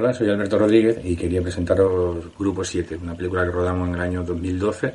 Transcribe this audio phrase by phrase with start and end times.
[0.00, 4.00] Hola, soy Alberto Rodríguez y quería presentaros Grupo 7, una película que rodamos en el
[4.00, 4.94] año 2012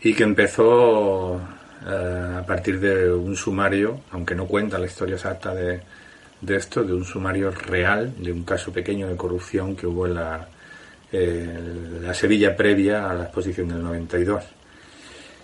[0.00, 1.38] y que empezó
[1.86, 5.82] eh, a partir de un sumario, aunque no cuenta la historia exacta de,
[6.48, 10.48] esto, de un sumario real, de un caso pequeño de corrupción que hubo en la,
[11.12, 14.44] eh, la Sevilla previa a la exposición del 92.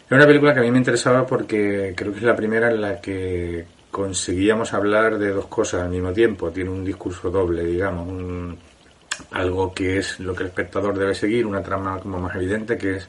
[0.09, 2.81] Era una película que a mí me interesaba porque creo que es la primera en
[2.81, 6.51] la que conseguíamos hablar de dos cosas al mismo tiempo.
[6.51, 8.57] Tiene un discurso doble, digamos,
[9.33, 12.97] algo que es lo que el espectador debe seguir, una trama como más evidente, que
[12.97, 13.09] es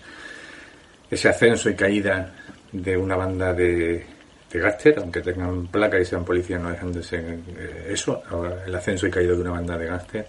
[1.09, 2.33] ese ascenso y caída
[2.71, 4.05] de una banda de,
[4.51, 8.23] de gáster, aunque tengan placa y sean policías, no dejan de ser eh, eso,
[8.66, 10.27] el ascenso y caída de una banda de gáster.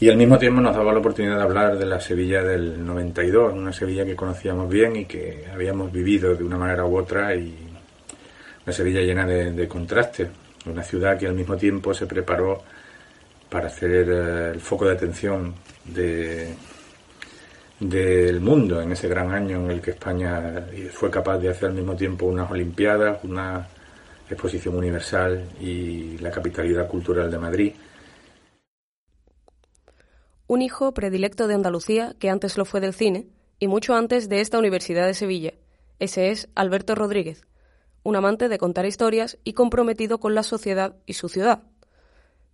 [0.00, 3.52] Y al mismo tiempo nos daba la oportunidad de hablar de la Sevilla del 92,
[3.52, 7.71] una Sevilla que conocíamos bien y que habíamos vivido de una manera u otra y
[8.64, 10.28] una Sevilla llena de, contrastes,
[10.66, 12.62] una ciudad que al mismo tiempo se preparó
[13.48, 15.54] para hacer eh, el foco de atención
[15.84, 16.54] de,
[17.80, 21.74] del mundo en ese gran año en el que España fue capaz de hacer al
[21.74, 23.66] mismo tiempo unas Olimpiadas, una
[24.30, 27.72] exposición universal y la capitalidad cultural de Madrid.
[30.46, 33.26] Un hijo predilecto de Andalucía que antes lo fue del cine
[33.58, 35.54] y mucho antes de esta Universidad de Sevilla.
[35.98, 37.44] Ese es Alberto Rodríguez,
[38.02, 41.62] un amante de contar historias y comprometido con la sociedad y su ciudad.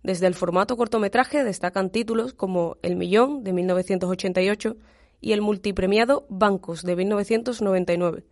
[0.03, 4.77] Desde el formato cortometraje destacan títulos como El Millón, de 1988,
[5.21, 8.25] y el multipremiado Bancos, de 1999,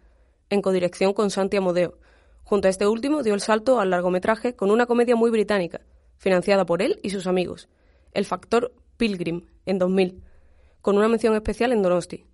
[0.49, 1.97] en codirección con Santi Amodeo.
[2.43, 5.81] Junto a este último dio el salto al largometraje con una comedia muy británica,
[6.17, 7.67] financiada por él y sus amigos,
[8.13, 10.23] El Factor Pilgrim, en 2000,
[10.81, 12.25] con una mención especial en Donosti.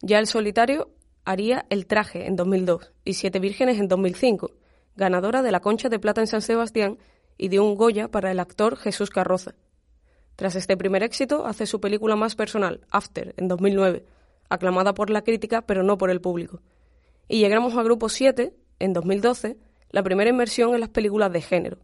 [0.00, 0.90] Ya el solitario
[1.24, 4.50] haría El traje en 2002 y Siete vírgenes en 2005,
[4.96, 6.98] ganadora de la Concha de Plata en San Sebastián
[7.38, 9.54] y de un Goya para el actor Jesús Carroza.
[10.36, 14.04] Tras este primer éxito, hace su película más personal, After, en 2009,
[14.48, 16.60] aclamada por la crítica pero no por el público.
[17.28, 19.56] Y llegamos a Grupo 7, en 2012,
[19.90, 21.78] la primera inmersión en las películas de género.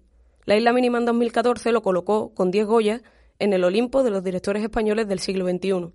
[0.45, 3.03] La Isla Mínima en 2014 lo colocó, con 10 Goyas,
[3.39, 5.93] en el Olimpo de los directores españoles del siglo XXI.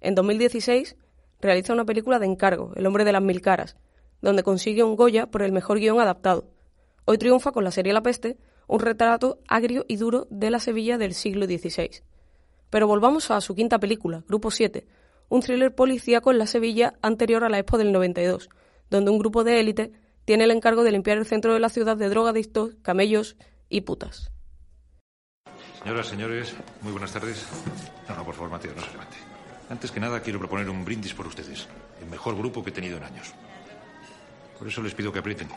[0.00, 0.96] En 2016
[1.42, 3.76] realiza una película de encargo, El hombre de las mil caras,
[4.22, 6.48] donde consigue un Goya por el mejor guion adaptado.
[7.04, 8.38] Hoy triunfa con la serie La peste,
[8.68, 12.02] un retrato agrio y duro de la Sevilla del siglo XVI.
[12.70, 14.86] Pero volvamos a su quinta película, Grupo 7,
[15.28, 18.48] un thriller policíaco en la Sevilla anterior a la Expo del 92,
[18.88, 19.92] donde un grupo de élite
[20.24, 23.36] tiene el encargo de limpiar el centro de la ciudad de drogadictos, camellos
[23.68, 24.30] y putas.
[25.82, 27.44] Señoras, señores, muy buenas tardes.
[28.08, 29.16] No, no, por favor, Mateo, no se levante.
[29.72, 31.66] Antes que nada, quiero proponer un brindis por ustedes.
[31.98, 33.32] El mejor grupo que he tenido en años.
[34.58, 35.48] Por eso les pido que aprieten.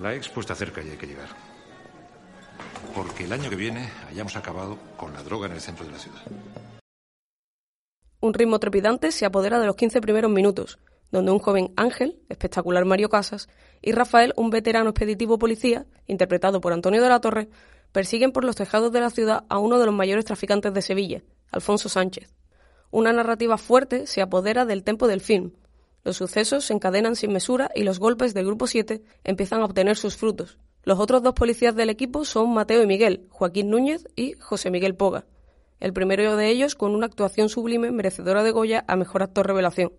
[0.00, 1.28] La expo está cerca y hay que llegar.
[2.94, 5.98] Porque el año que viene hayamos acabado con la droga en el centro de la
[5.98, 6.22] ciudad.
[8.20, 10.78] Un ritmo trepidante se apodera de los 15 primeros minutos,
[11.12, 13.50] donde un joven Ángel, espectacular Mario Casas,
[13.82, 17.50] y Rafael, un veterano expeditivo policía, interpretado por Antonio de la Torre,
[17.92, 21.22] persiguen por los tejados de la ciudad a uno de los mayores traficantes de Sevilla,
[21.52, 22.32] Alfonso Sánchez
[22.94, 25.50] una narrativa fuerte se apodera del tempo del film.
[26.04, 29.96] Los sucesos se encadenan sin mesura y los golpes del Grupo 7 empiezan a obtener
[29.96, 30.58] sus frutos.
[30.84, 34.94] Los otros dos policías del equipo son Mateo y Miguel, Joaquín Núñez y José Miguel
[34.94, 35.26] Poga.
[35.80, 39.92] El primero de ellos con una actuación sublime merecedora de Goya a Mejor Actor Revelación.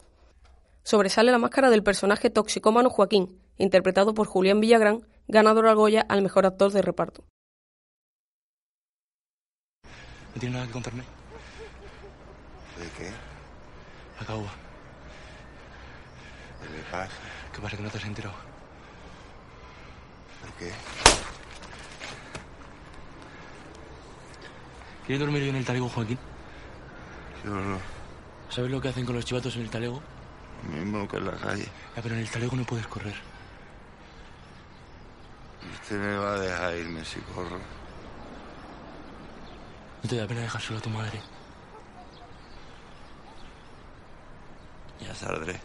[0.83, 6.21] Sobresale la máscara del personaje toxicómano Joaquín, interpretado por Julián Villagrán, ganador al Goya al
[6.21, 7.25] Mejor Actor de Reparto.
[10.33, 11.25] ¿No tiene nada que contarme?
[12.77, 13.12] ¿De qué?
[14.19, 14.45] Acabo.
[16.62, 17.13] ¿Qué le pasa?
[17.54, 18.36] ¿Qué pasa que no te has enterado?
[20.42, 20.72] ¿Por qué?
[25.06, 26.18] ¿Quieres dormir yo en el talego, Joaquín?
[27.44, 27.80] Yo no.
[28.50, 30.01] ¿Sabes lo que hacen con los chivatos en el talego?
[30.68, 31.68] Lo mismo que en la calle.
[31.95, 33.16] Ya, pero en el talego no puedes correr.
[35.74, 37.60] Usted me va a dejar irme si corro.
[40.04, 41.21] ¿No te da pena dejar solo a tu madre?
[45.01, 45.59] Ya saldré.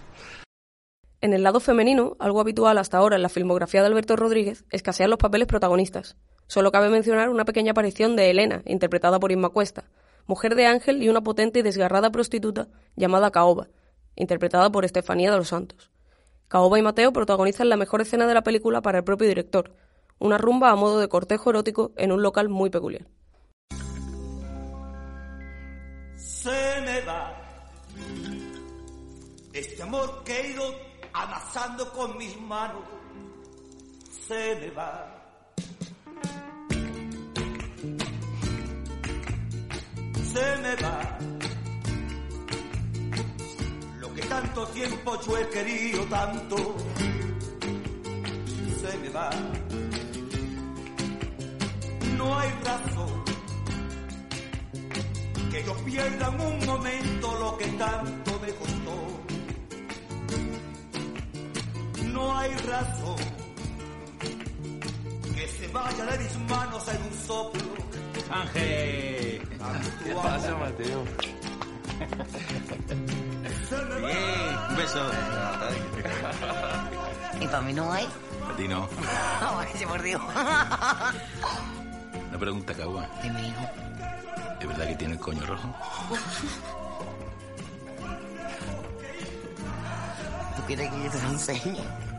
[1.23, 5.11] En el lado femenino, algo habitual hasta ahora en la filmografía de Alberto Rodríguez, escasean
[5.11, 6.17] los papeles protagonistas.
[6.47, 9.85] Solo cabe mencionar una pequeña aparición de Elena, interpretada por Inma Cuesta,
[10.27, 13.69] mujer de Ángel y una potente y desgarrada prostituta llamada Caoba,
[14.17, 15.91] interpretada por Estefanía de los Santos.
[16.49, 19.75] Caoba y Mateo protagonizan la mejor escena de la película para el propio director,
[20.19, 23.07] una rumba a modo de cortejo erótico en un local muy peculiar.
[26.17, 27.40] Se me va
[29.53, 30.75] este amor que he ido
[31.13, 32.85] amasando con mis manos.
[34.27, 35.17] Se me va.
[40.33, 41.19] Se me va.
[43.99, 46.77] Lo que tanto tiempo yo he querido tanto.
[48.81, 49.31] Se me va.
[52.17, 53.25] No hay razón
[55.51, 59.21] que yo pierda en un momento lo que tanto me costó.
[62.21, 63.17] No hay razón
[65.35, 67.63] que se vaya de mis manos en un soplo.
[68.31, 69.49] Ángel,
[70.05, 71.03] ¿qué pasa, Mateo?
[74.01, 75.11] Bien, un beso.
[77.41, 78.05] ¿Y para mí no hay?
[78.05, 78.87] A ti no.
[79.41, 80.21] Ay, se por Dios.
[82.29, 83.09] Una pregunta, Cagua.
[83.23, 83.63] Dime, hijo.
[84.61, 85.75] ¿Es verdad que tiene el coño rojo?
[90.57, 92.10] ¿Tú quieres que yo te lo enseñe?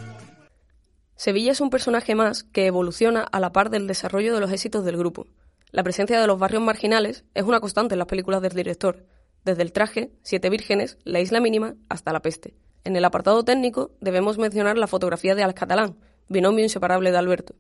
[1.22, 4.84] Sevilla es un personaje más que evoluciona a la par del desarrollo de los éxitos
[4.84, 5.28] del grupo.
[5.70, 9.06] La presencia de los barrios marginales es una constante en las películas del director,
[9.46, 12.56] desde el traje, Siete Vírgenes, La Isla Mínima hasta La Peste.
[12.86, 15.96] En el apartado técnico debemos mencionar la fotografía de Alex Catalán,
[16.28, 17.54] binomio inseparable de Alberto.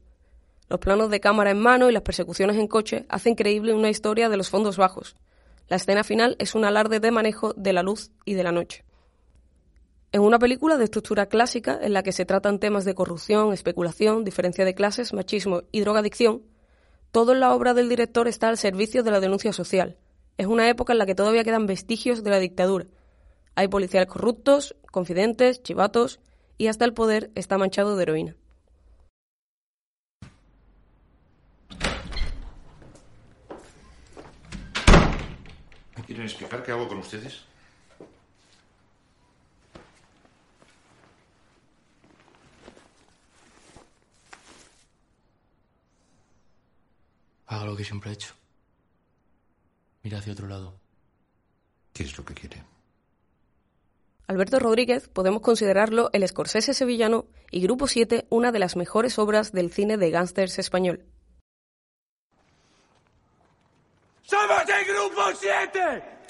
[0.68, 4.28] Los planos de cámara en mano y las persecuciones en coche hacen creíble una historia
[4.28, 5.16] de los fondos bajos.
[5.68, 8.84] La escena final es un alarde de manejo de la luz y de la noche.
[10.14, 14.26] En una película de estructura clásica en la que se tratan temas de corrupción, especulación,
[14.26, 16.42] diferencia de clases, machismo y drogadicción,
[17.12, 19.98] todo en la obra del director está al servicio de la denuncia social.
[20.38, 22.88] Es una época en la que todavía quedan vestigios de la dictadura.
[23.56, 26.20] Hay policiales corruptos, confidentes, chivatos
[26.58, 28.36] y hasta el poder está manchado de heroína.
[35.96, 37.51] ¿Me quieren explicar qué hago con ustedes?
[47.52, 48.34] Haga lo que siempre ha hecho.
[50.04, 50.80] Mira hacia otro lado.
[51.92, 52.64] ¿Qué es lo que quiere?
[54.28, 59.52] Alberto Rodríguez podemos considerarlo el Scorsese sevillano y Grupo 7 una de las mejores obras
[59.52, 61.04] del cine de gángsters español.
[64.22, 66.21] ¡Somos el Grupo 7!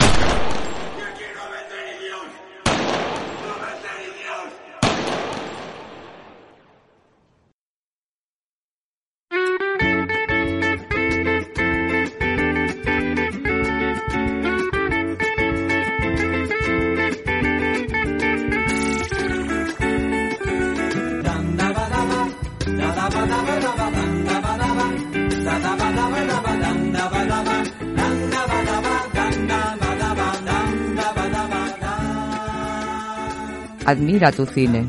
[33.91, 34.88] Admira tu cine.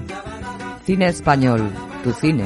[0.87, 1.60] Cine español,
[2.05, 2.44] tu cine.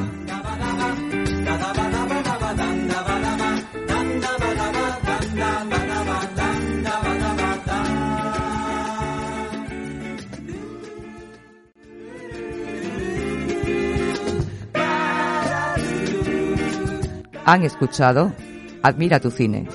[17.45, 18.33] Han escuchado
[18.81, 19.67] Admira tu cine.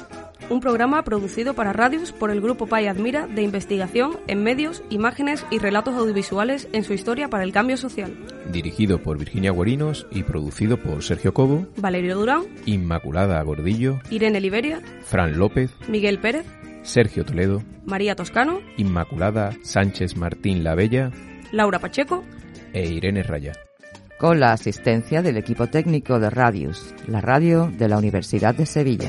[0.52, 5.46] Un programa producido para radios por el Grupo PAI Admira de investigación en medios, imágenes
[5.50, 8.14] y relatos audiovisuales en su historia para el cambio social.
[8.52, 14.82] Dirigido por Virginia Guarinos y producido por Sergio Cobo, Valerio Durán, Inmaculada Gordillo, Irene Liberia,
[15.06, 16.44] Fran López, Miguel Pérez,
[16.82, 21.12] Sergio Toledo, María Toscano, Inmaculada Sánchez Martín La Bella
[21.50, 22.24] Laura Pacheco.
[22.74, 23.52] E Irene Raya.
[24.18, 29.08] Con la asistencia del equipo técnico de Radius, la radio de la Universidad de Sevilla.